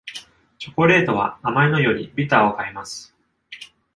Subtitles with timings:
[0.57, 3.15] チョコレートは甘いのよりビターを買います